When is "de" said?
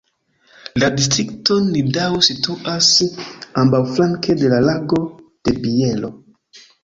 4.41-4.49, 5.49-5.57